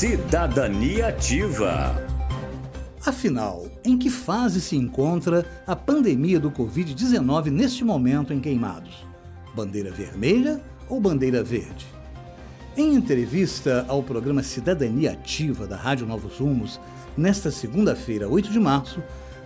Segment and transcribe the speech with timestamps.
[0.00, 1.94] Cidadania Ativa.
[3.04, 9.06] Afinal, em que fase se encontra a pandemia do Covid-19 neste momento em Queimados?
[9.54, 10.58] Bandeira vermelha
[10.88, 11.86] ou bandeira verde?
[12.78, 16.80] Em entrevista ao programa Cidadania Ativa da Rádio Novos Rumos,
[17.14, 19.02] nesta segunda-feira, 8 de março,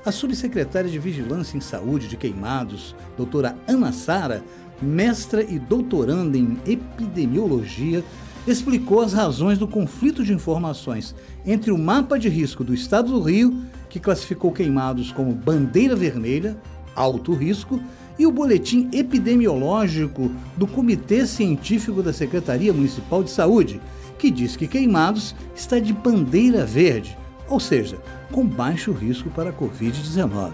[0.07, 4.41] a subsecretária de Vigilância em Saúde de Queimados, doutora Ana Sara,
[4.81, 8.05] mestra e doutoranda em epidemiologia,
[8.47, 11.15] explicou as razões do conflito de informações
[11.47, 16.57] entre o mapa de risco do Estado do Rio, que classificou queimados como bandeira vermelha,
[16.95, 17.81] alto risco,
[18.19, 23.81] e o boletim epidemiológico do Comitê Científico da Secretaria Municipal de Saúde,
[24.19, 27.17] que diz que queimados está de bandeira verde,
[27.49, 27.99] ou seja,
[28.31, 30.53] com baixo risco para a Covid-19.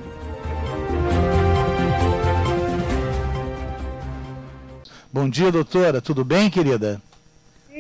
[5.13, 6.01] Bom dia, doutora.
[6.01, 7.01] Tudo bem, querida?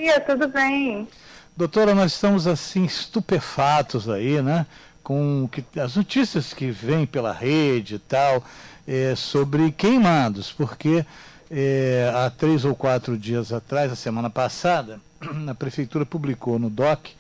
[0.00, 1.06] Dia, tudo bem?
[1.54, 4.64] Doutora, nós estamos assim estupefatos aí, né?
[5.02, 8.42] Com que, as notícias que vêm pela rede e tal
[8.88, 11.04] é, sobre queimados, porque
[11.50, 14.98] é, há três ou quatro dias atrás, a semana passada,
[15.46, 17.10] a prefeitura publicou no DOC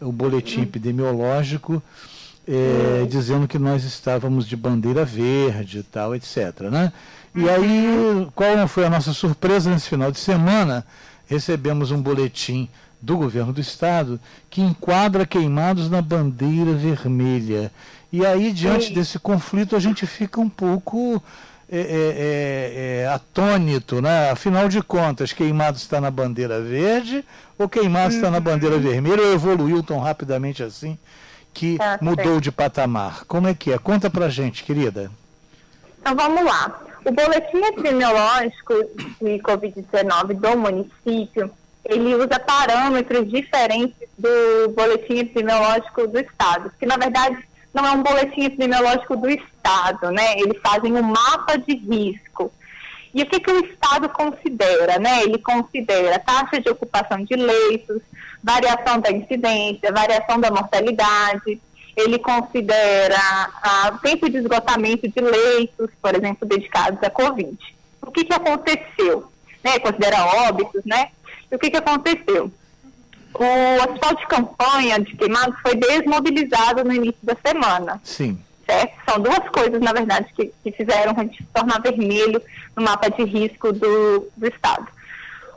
[0.00, 1.82] o boletim epidemiológico
[2.46, 6.60] é, dizendo que nós estávamos de bandeira verde e tal, etc.
[6.70, 6.92] Né?
[7.34, 10.84] E aí, qual foi a nossa surpresa nesse final de semana?
[11.28, 12.68] Recebemos um boletim
[13.00, 14.18] do governo do estado
[14.50, 17.70] que enquadra queimados na bandeira vermelha.
[18.12, 21.22] E aí, diante desse conflito, a gente fica um pouco
[21.70, 24.30] é, é, é, é, atônito, né?
[24.30, 27.22] Afinal de contas, queimados está na bandeira verde
[27.58, 28.32] ou queimados está uhum.
[28.32, 30.98] na bandeira vermelha ou evoluiu tão rapidamente assim
[31.52, 33.24] que tá mudou de patamar?
[33.26, 33.78] Como é que é?
[33.78, 35.10] Conta pra gente, querida.
[36.00, 36.87] Então vamos lá.
[37.04, 38.74] O boletim epidemiológico
[39.20, 41.50] de Covid-19 do município,
[41.84, 47.38] ele usa parâmetros diferentes do boletim epidemiológico do Estado, que na verdade
[47.72, 50.38] não é um boletim epidemiológico do Estado, né?
[50.38, 52.52] Eles fazem um mapa de risco.
[53.14, 55.22] E o que, que o Estado considera, né?
[55.22, 58.02] Ele considera taxa de ocupação de leitos,
[58.42, 61.60] variação da incidência, variação da mortalidade,
[61.98, 63.18] ele considera
[63.92, 67.58] o tempo de esgotamento de leitos, por exemplo, dedicados à Covid.
[68.00, 69.30] O que, que aconteceu?
[69.64, 71.10] Né, considera óbitos, né?
[71.50, 72.52] E o que, que aconteceu?
[73.34, 78.00] O hospital de campanha de queimados foi desmobilizado no início da semana.
[78.04, 78.38] Sim.
[78.64, 78.92] Certo?
[79.08, 82.40] São duas coisas, na verdade, que, que fizeram a gente se tornar vermelho
[82.76, 84.86] no mapa de risco do, do Estado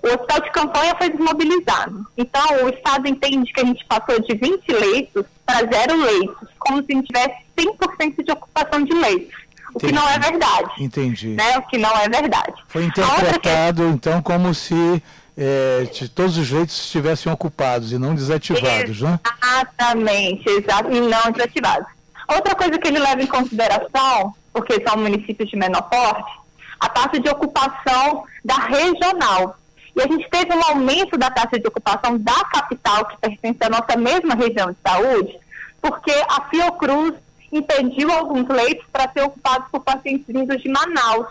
[0.03, 2.05] o hospital de campanha foi desmobilizado.
[2.17, 6.77] Então, o Estado entende que a gente passou de 20 leitos para zero leitos, como
[6.77, 9.41] se a gente tivesse 100% de ocupação de leitos.
[9.73, 9.87] O Entendi.
[9.87, 10.71] que não é verdade.
[10.79, 11.27] Entendi.
[11.29, 11.57] Né?
[11.57, 12.53] O que não é verdade.
[12.67, 13.89] Foi interpretado, que...
[13.89, 15.01] então, como se
[15.37, 19.19] é, todos os leitos estivessem ocupados e não desativados, né?
[19.23, 21.87] Exatamente, exato, e não desativados.
[22.27, 26.31] Outra coisa que ele leva em consideração, porque são municípios de menor porte,
[26.79, 29.55] a taxa de ocupação da regional.
[29.95, 33.69] E a gente teve um aumento da taxa de ocupação da capital, que pertence à
[33.69, 35.39] nossa mesma região de saúde,
[35.81, 37.15] porque a Fiocruz
[37.51, 41.27] impediu alguns leitos para ser ocupados por pacientes vindos de Manaus.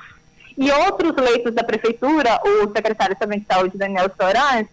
[0.58, 4.66] E outros leitos da prefeitura, o secretário de Saúde, Daniel Sorans,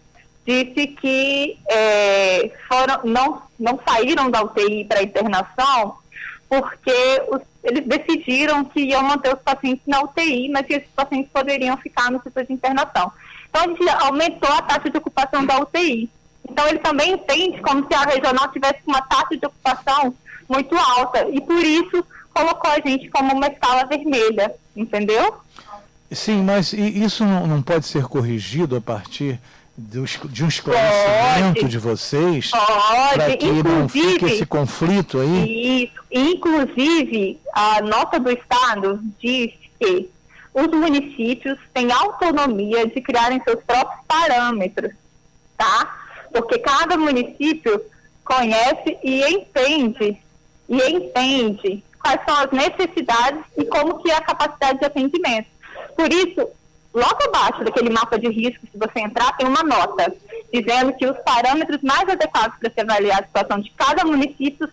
[0.46, 5.96] disse que é, foram, não, não saíram da UTI para internação
[6.48, 11.30] porque os, eles decidiram que iam manter os pacientes na UTI, mas que esses pacientes
[11.30, 13.12] poderiam ficar no setor de internação.
[13.48, 16.10] Então, a gente aumentou a taxa de ocupação da UTI.
[16.58, 20.12] Então, ele também entende como se a regional tivesse uma taxa de ocupação
[20.48, 21.28] muito alta.
[21.30, 22.04] E, por isso,
[22.34, 25.36] colocou a gente como uma escala vermelha, entendeu?
[26.10, 29.38] Sim, mas isso não pode ser corrigido a partir
[29.76, 35.84] de um esclarecimento pode, de vocês para que não fique esse conflito aí?
[35.84, 36.02] Isso.
[36.10, 40.10] Inclusive, a nota do Estado diz que
[40.52, 44.90] os municípios têm autonomia de criarem seus próprios parâmetros,
[45.56, 46.06] tá?
[46.32, 47.80] Porque cada município
[48.24, 50.16] conhece e entende,
[50.68, 55.48] e entende quais são as necessidades e como que é a capacidade de atendimento.
[55.96, 56.48] Por isso,
[56.92, 60.14] logo abaixo daquele mapa de risco, se você entrar, tem uma nota
[60.52, 64.68] dizendo que os parâmetros mais adequados para se avaliar a situação de cada município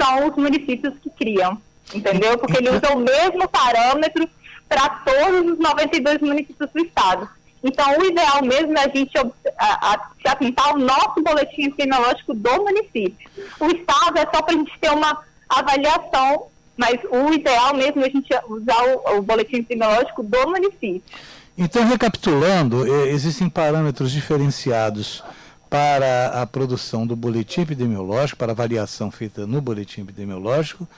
[0.00, 1.60] são os municípios que criam,
[1.94, 2.38] entendeu?
[2.38, 4.28] Porque ele usa o mesmo parâmetro
[4.68, 7.28] para todos os 92 municípios do estado.
[7.62, 9.12] Então, o ideal mesmo é a gente
[9.60, 13.30] a, a, se atentar ao nosso boletim epidemiológico do município.
[13.60, 15.18] O estado é só para a gente ter uma
[15.48, 16.46] avaliação,
[16.76, 21.02] mas o ideal mesmo é a gente usar o, o boletim epidemiológico do município.
[21.58, 25.22] Então, recapitulando, existem parâmetros diferenciados
[25.68, 30.88] para a produção do boletim epidemiológico, para a avaliação feita no boletim epidemiológico,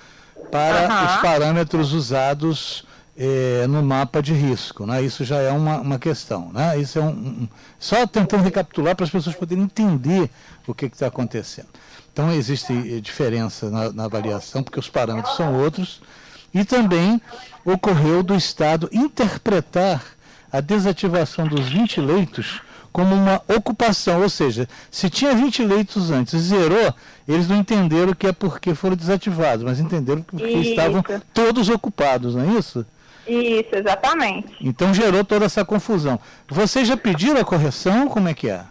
[0.50, 1.06] para uhum.
[1.06, 2.84] os parâmetros usados
[3.16, 4.86] é, no mapa de risco.
[4.86, 5.02] Né?
[5.02, 6.50] Isso já é uma, uma questão.
[6.52, 6.78] Né?
[6.78, 7.48] Isso é um, um
[7.78, 10.30] só tentando recapitular para as pessoas poderem entender
[10.66, 11.68] o que está acontecendo.
[12.12, 16.02] Então, existe eh, diferença na, na avaliação, porque os parâmetros são outros,
[16.52, 17.20] e também
[17.64, 20.04] ocorreu do Estado interpretar
[20.52, 22.60] a desativação dos 20 leitos
[22.92, 26.94] como uma ocupação, ou seja, se tinha 20 leitos antes e zerou,
[27.26, 32.42] eles não entenderam que é porque foram desativados, mas entenderam que estavam todos ocupados, não
[32.42, 32.84] é isso?
[33.26, 34.54] Isso, exatamente.
[34.60, 36.18] Então gerou toda essa confusão.
[36.48, 38.08] Vocês já pediram a correção?
[38.08, 38.64] Como é que é?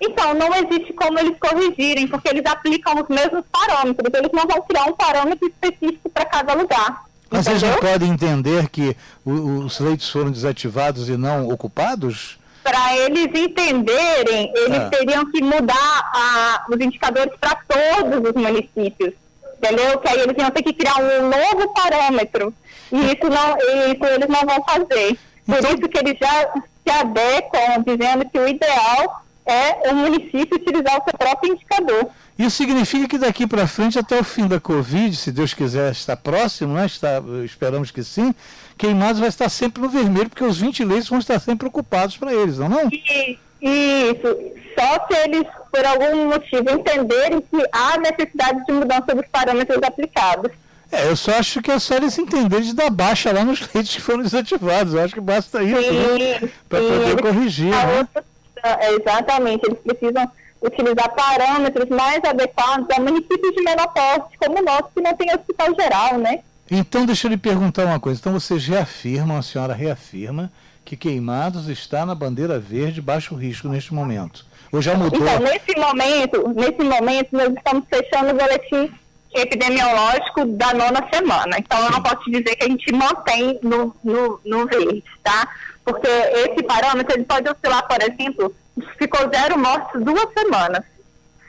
[0.00, 4.10] Então, não existe como eles corrigirem, porque eles aplicam os mesmos parâmetros.
[4.14, 7.04] Eles não vão criar um parâmetro específico para cada lugar.
[7.30, 12.38] Mas vocês já podem entender que os leitos foram desativados e não ocupados?
[12.62, 14.90] Para eles entenderem, eles ah.
[14.90, 19.14] teriam que mudar a, os indicadores para todos os municípios.
[19.62, 19.98] Entendeu?
[19.98, 22.54] Que aí eles iam ter que criar um novo parâmetro.
[22.90, 23.56] E isso, não,
[23.92, 25.18] isso eles não vão fazer.
[25.44, 25.70] Por então...
[25.70, 26.52] isso que eles já
[26.82, 32.08] se adequam, dizendo que o ideal é o município utilizar o seu próprio indicador.
[32.38, 36.16] Isso significa que daqui para frente, até o fim da Covid, se Deus quiser estar
[36.16, 36.86] próximo, né?
[36.86, 38.34] está, esperamos que sim,
[38.78, 42.32] Queimados vai estar sempre no vermelho, porque os 20 leitos vão estar sempre ocupados para
[42.32, 42.88] eles, não não?
[42.88, 44.38] Isso,
[44.74, 50.50] só se eles, por algum motivo, entenderem que há necessidade de mudança dos parâmetros aplicados.
[50.92, 53.94] É, eu só acho que é só eles entenderem de dar baixa lá nos leitos
[53.94, 54.92] que foram desativados.
[54.92, 56.50] Eu acho que basta isso, né?
[56.68, 57.70] Para poder corrigir.
[57.70, 57.98] Né?
[57.98, 58.24] Outra,
[58.62, 60.30] é, exatamente, eles precisam
[60.60, 65.32] utilizar parâmetros mais adequados a municípios de menor porte, como o nosso, que não tem
[65.32, 66.40] hospital geral, né?
[66.70, 68.20] Então, deixa eu lhe perguntar uma coisa.
[68.20, 70.52] Então, vocês reafirmam, a senhora reafirma,
[70.84, 74.44] que Queimados está na bandeira verde baixo risco neste momento.
[74.72, 75.20] Ou já mudou?
[75.20, 78.92] Então, nesse momento, nesse momento, nós estamos fechando o boletim
[79.34, 81.56] epidemiológico da nona semana.
[81.58, 85.48] Então, eu não posso te dizer que a gente mantém no, no, no verde, tá?
[85.84, 88.54] Porque esse parâmetro, ele pode oscilar, por exemplo,
[88.98, 90.84] ficou zero mortes duas semanas.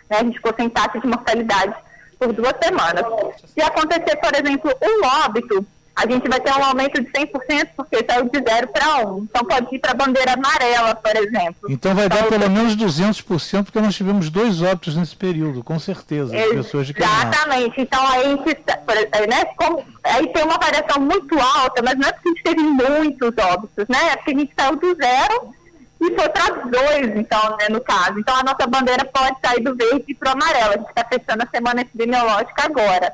[0.09, 0.17] Né?
[0.17, 1.73] A gente ficou sem taxa de mortalidade
[2.19, 3.03] por duas semanas.
[3.47, 5.65] Se acontecer, por exemplo, um óbito,
[5.95, 9.27] a gente vai ter um aumento de 100% porque saiu de zero para um.
[9.29, 11.69] Então pode ir para a bandeira amarela, por exemplo.
[11.69, 15.77] Então vai então, dar pelo menos 200% porque nós tivemos dois óbitos nesse período, com
[15.79, 17.81] certeza, de pessoas de Exatamente.
[17.81, 22.11] Então aí, a gente, né, como, aí tem uma variação muito alta, mas não é
[22.13, 24.13] porque a gente teve muitos óbitos, né?
[24.13, 25.53] É porque a gente saiu do zero
[26.01, 28.17] e foi para dois, então, né, no caso.
[28.17, 30.73] Então, a nossa bandeira pode sair do verde para o amarelo.
[30.73, 33.13] A gente está fechando a semana epidemiológica agora.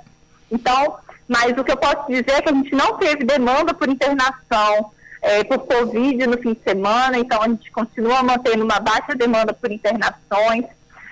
[0.49, 0.97] Então,
[1.27, 4.91] mas o que eu posso dizer é que a gente não teve demanda por internação
[5.21, 9.53] é, por Covid no fim de semana, então a gente continua mantendo uma baixa demanda
[9.53, 10.65] por internações,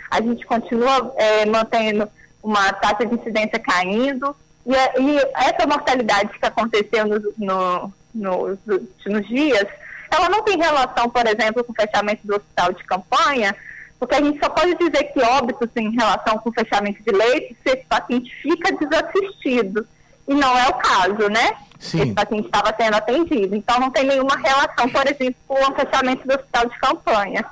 [0.09, 2.07] a gente continua é, mantendo
[2.41, 4.35] uma taxa de incidência caindo,
[4.65, 8.59] e, e essa mortalidade que aconteceu no, no, no,
[9.05, 9.67] nos dias
[10.11, 13.55] ela não tem relação, por exemplo, com o fechamento do hospital de campanha,
[13.99, 17.57] porque a gente só pode dizer que óbitos em relação com o fechamento de leitos
[17.63, 19.87] se esse paciente fica desassistido.
[20.27, 21.53] E não é o caso, né?
[21.79, 22.01] Sim.
[22.01, 23.55] Esse paciente estava sendo atendido.
[23.55, 27.45] Então não tem nenhuma relação, por exemplo, com o fechamento do hospital de campanha.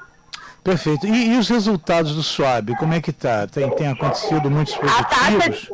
[0.63, 1.05] Perfeito.
[1.05, 3.45] E, e os resultados do SWAB, como é que está?
[3.47, 5.01] Tem, tem acontecido muitos positivos?
[5.01, 5.67] A taxa.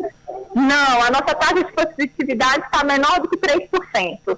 [0.55, 4.37] Não, a nossa taxa de positividade está menor do que 3%.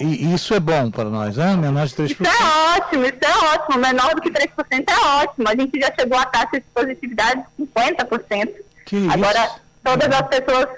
[0.00, 1.54] E isso é bom para nós, né?
[1.56, 2.10] Menor de 3%.
[2.10, 3.78] Isso é ótimo, isso é ótimo.
[3.78, 5.48] Menor do que 3% é ótimo.
[5.48, 8.48] A gente já chegou à taxa de positividade de 50%.
[8.86, 9.60] Que Agora, isso?
[9.82, 10.68] todas as pessoas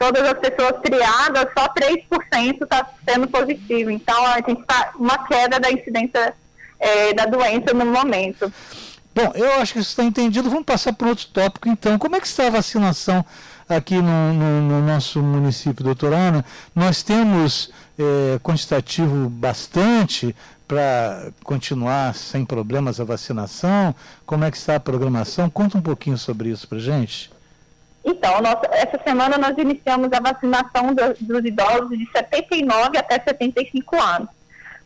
[0.00, 3.90] todas as pessoas criadas, só 3% está sendo positivo.
[3.90, 6.32] Então, a gente está uma queda da incidência
[6.78, 8.50] é, da doença no momento.
[9.14, 10.48] Bom, eu acho que isso está entendido.
[10.48, 11.98] Vamos passar para outro tópico, então.
[11.98, 13.22] Como é que está a vacinação
[13.68, 16.44] aqui no, no, no nosso município, doutora Ana?
[16.74, 20.34] Nós temos é, quantitativo bastante
[20.66, 23.94] para continuar sem problemas a vacinação?
[24.24, 25.50] Como é que está a programação?
[25.50, 27.30] Conta um pouquinho sobre isso para gente.
[28.04, 28.36] Então,
[28.72, 34.28] essa semana nós iniciamos a vacinação do, dos idosos de 79 até 75 anos.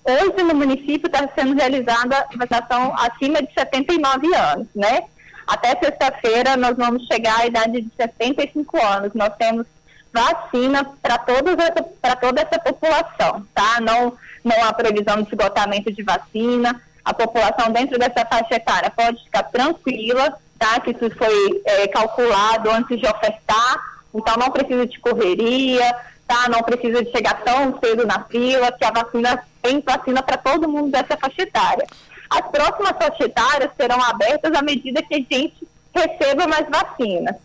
[0.05, 5.05] Hoje no município está sendo realizada a vacinação acima de 79 anos, né?
[5.47, 9.13] Até sexta-feira nós vamos chegar à idade de 75 anos.
[9.15, 9.67] Nós temos
[10.13, 13.81] vacina para toda essa população, tá?
[13.81, 16.81] Não, não há previsão de esgotamento de vacina.
[17.05, 20.81] A população dentro dessa faixa etária pode ficar tranquila, tá?
[20.81, 23.77] Que isso foi é, calculado antes de ofertar,
[24.15, 25.95] então não precisa de correria,
[26.27, 26.49] tá?
[26.49, 30.69] Não precisa de chegar tão cedo na fila, que a vacina tem vacina para todo
[30.69, 31.87] mundo dessa faixa etária.
[32.31, 37.37] As próximas faixas etárias serão abertas à medida que a gente receba mais vacinas.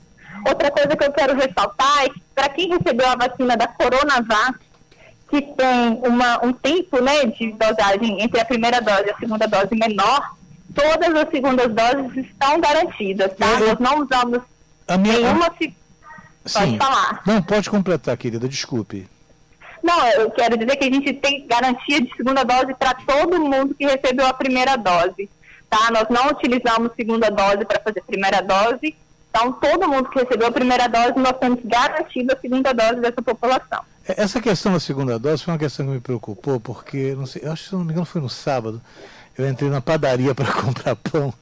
[0.47, 4.59] Outra coisa que eu quero ressaltar é que para quem recebeu a vacina da Coronavac,
[5.29, 9.47] que tem uma, um tempo né, de dosagem entre a primeira dose e a segunda
[9.47, 10.35] dose menor,
[10.79, 13.47] todas as segundas doses estão garantidas, tá?
[13.59, 14.41] Eu, Nós não usamos
[14.87, 15.51] a minha, nenhuma...
[16.45, 16.59] Sim.
[16.59, 17.21] Pode falar.
[17.25, 19.07] Não, pode completar, querida, desculpe.
[19.83, 23.75] Não, eu quero dizer que a gente tem garantia de segunda dose para todo mundo
[23.75, 25.29] que recebeu a primeira dose,
[25.69, 25.91] tá?
[25.91, 28.95] Nós não utilizamos segunda dose para fazer primeira dose,
[29.29, 33.21] então todo mundo que recebeu a primeira dose, nós temos garantido a segunda dose dessa
[33.21, 33.81] população.
[34.07, 37.43] É, essa questão da segunda dose foi uma questão que me preocupou, porque, não sei,
[37.45, 38.81] eu acho que se não me engano foi no sábado,
[39.39, 41.33] eu entrei na padaria para comprar pão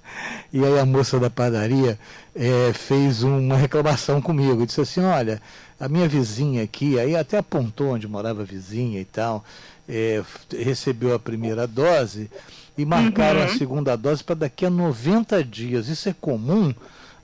[0.53, 1.97] e aí a moça da padaria
[2.35, 4.65] é, fez uma reclamação comigo.
[4.65, 5.41] Disse assim: Olha,
[5.79, 9.43] a minha vizinha aqui, aí até apontou onde morava a vizinha e tal,
[9.89, 10.23] é,
[10.55, 12.29] recebeu a primeira dose
[12.77, 13.45] e marcaram uhum.
[13.45, 15.87] a segunda dose para daqui a 90 dias.
[15.87, 16.73] Isso é comum?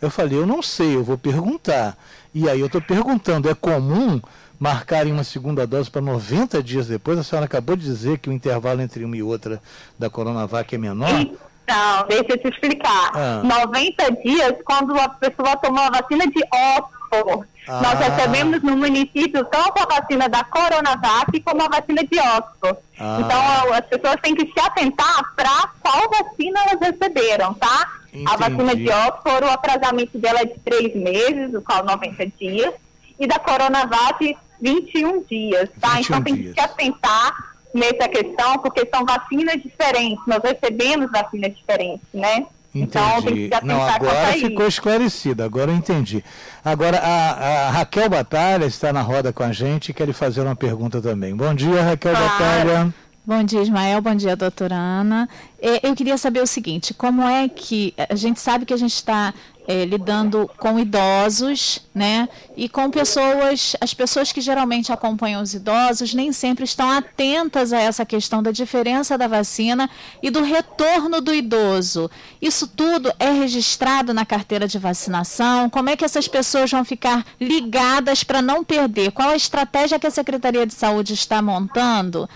[0.01, 1.97] Eu falei: Eu não sei, eu vou perguntar.
[2.33, 4.19] E aí eu estou perguntando: é comum?
[4.63, 7.19] Marcarem uma segunda dose para 90 dias depois.
[7.19, 9.61] A senhora acabou de dizer que o intervalo entre uma e outra
[9.99, 11.09] da Coronavac é menor.
[11.09, 13.11] Então, deixa eu te explicar.
[13.13, 13.41] Ah.
[13.43, 16.41] 90 dias, quando a pessoa tomou a vacina de
[16.77, 17.45] Oxford.
[17.67, 17.81] Ah.
[17.81, 22.79] Nós recebemos no município tanto a vacina da Coronavac como a vacina de Oxford.
[22.97, 23.17] Ah.
[23.19, 27.91] Então, as pessoas têm que se atentar para qual vacina elas receberam, tá?
[28.13, 28.31] Entendi.
[28.31, 32.73] A vacina de Oxford, o atrasamento dela é de três meses, o qual 90 dias.
[33.19, 35.95] E da Coronavac, 21 dias, tá?
[35.95, 36.53] 21 então tem dias.
[36.53, 42.45] que se atentar nessa questão, porque são vacinas diferentes, nós recebemos vacinas diferentes, né?
[42.75, 43.45] Então, entendi.
[43.45, 46.23] Então, Não, agora ficou esclarecido, agora eu entendi.
[46.65, 50.41] Agora, a, a, Raquel Batalha está na roda com a gente e quer lhe fazer
[50.41, 51.35] uma pergunta também.
[51.35, 52.29] Bom dia, Raquel claro.
[52.29, 52.93] Batalha.
[53.25, 54.01] Bom dia, Ismael.
[54.01, 55.29] Bom dia, doutora Ana.
[55.61, 58.93] É, eu queria saber o seguinte: como é que a gente sabe que a gente
[58.93, 59.33] está
[59.65, 62.27] é, lidando com idosos, né?
[62.57, 67.79] E com pessoas, as pessoas que geralmente acompanham os idosos nem sempre estão atentas a
[67.79, 69.89] essa questão da diferença da vacina
[70.21, 72.11] e do retorno do idoso.
[72.41, 75.69] Isso tudo é registrado na carteira de vacinação?
[75.69, 79.13] Como é que essas pessoas vão ficar ligadas para não perder?
[79.13, 82.29] Qual a estratégia que a Secretaria de Saúde está montando?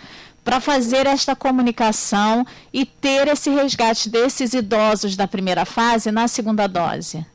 [0.47, 6.67] Para fazer esta comunicação e ter esse resgate desses idosos da primeira fase na segunda
[6.67, 7.25] dose?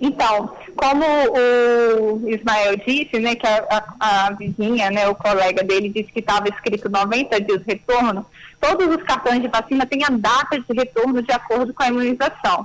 [0.00, 5.88] Então, como o Ismael disse, né, que a, a, a vizinha, né, o colega dele
[5.88, 8.24] disse que estava escrito 90 dias de retorno,
[8.60, 12.64] todos os cartões de vacina têm a data de retorno de acordo com a imunização.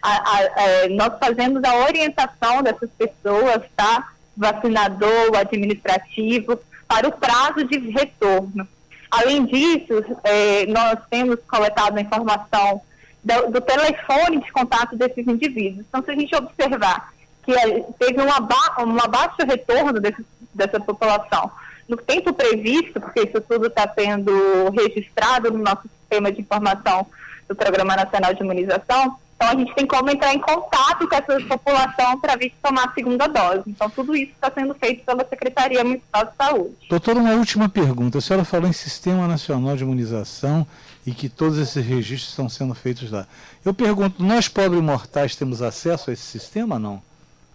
[0.00, 4.12] A, é, nós fazemos a orientação dessas pessoas, tá?
[4.36, 6.56] Vacinador, administrativo,
[6.86, 8.64] para o prazo de retorno.
[9.12, 12.80] Além disso, é, nós temos coletado a informação
[13.22, 15.84] do, do, telefone de contato desses indivíduos.
[15.86, 20.80] Então, se a gente observar que é, teve uma ba um baixo retorno desse, dessa
[20.80, 21.52] população
[21.86, 27.06] no tempo previsto, porque isso tudo está sendo registrado no nosso sistema de informação
[27.46, 31.40] do Programa Nacional de Imunização, então, a gente tem como entrar em contato com essa
[31.40, 33.62] população para vir tomar a segunda dose.
[33.66, 36.76] Então, tudo isso está sendo feito pela Secretaria Municipal de Saúde.
[36.88, 38.18] Doutora, uma última pergunta.
[38.18, 40.64] A senhora falou em Sistema Nacional de Imunização
[41.04, 43.26] e que todos esses registros estão sendo feitos lá.
[43.64, 47.02] Eu pergunto, nós pobres mortais temos acesso a esse sistema não?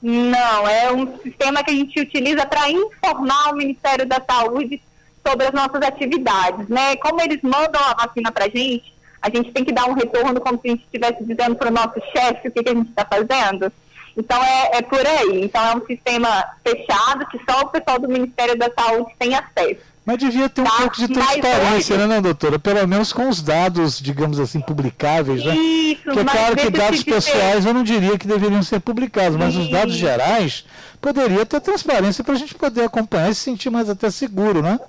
[0.02, 4.82] Não, é um sistema que a gente utiliza para informar o Ministério da Saúde
[5.26, 6.98] sobre as nossas atividades, né?
[6.98, 10.40] Como eles mandam a vacina para a gente, a gente tem que dar um retorno
[10.40, 12.90] como se a gente estivesse dizendo para o nosso chefe o que, que a gente
[12.90, 13.72] está fazendo.
[14.18, 15.44] Então é, é, por aí.
[15.44, 19.82] Então é um sistema fechado que só o pessoal do Ministério da Saúde tem acesso.
[20.04, 20.72] Mas devia ter um tá?
[20.78, 22.08] pouco de transparência, hoje...
[22.08, 22.58] né, não, doutora?
[22.58, 25.54] Pelo menos com os dados, digamos assim, publicáveis, né?
[25.54, 29.54] Isso, Porque é claro que dados pessoais eu não diria que deveriam ser publicados, mas
[29.54, 29.64] Isso.
[29.64, 30.64] os dados gerais
[31.02, 34.80] poderia ter transparência para a gente poder acompanhar e se sentir mais até seguro, né?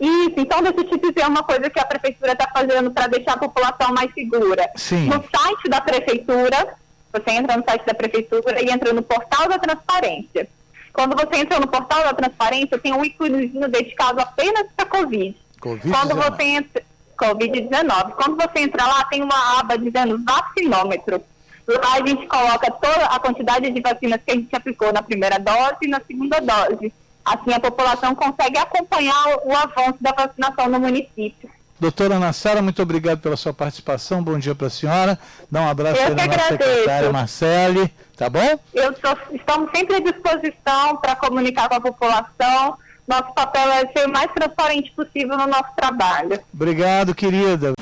[0.00, 3.34] Isso, então deixa eu te dizer uma coisa que a prefeitura está fazendo para deixar
[3.34, 4.68] a população mais segura.
[4.74, 5.06] Sim.
[5.06, 6.74] No site da prefeitura,
[7.12, 10.48] você entra no site da prefeitura e entra no portal da transparência.
[10.92, 15.36] Quando você entra no portal da transparência, tem um íconezinho dedicado apenas para COVID.
[15.60, 16.82] COVID Quando você entra
[17.20, 18.12] Covid-19.
[18.12, 21.22] Quando você entra lá, tem uma aba dizendo vacinômetro.
[21.68, 25.38] Lá a gente coloca toda a quantidade de vacinas que a gente aplicou na primeira
[25.38, 26.92] dose e na segunda dose.
[27.32, 31.48] Assim, a população consegue acompanhar o, o avanço da vacinação no município.
[31.78, 34.22] Doutora Ana Sara, muito obrigado pela sua participação.
[34.22, 35.18] Bom dia para a senhora.
[35.50, 38.58] Dá um abraço aí na nossa secretária Marcele, tá bom?
[38.74, 42.76] Eu tô, estamos sempre à disposição para comunicar com a população.
[43.08, 46.38] Nosso papel é ser o mais transparente possível no nosso trabalho.
[46.52, 47.72] Obrigado, querida.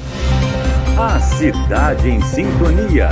[0.97, 3.09] A Cidade em Sintonia.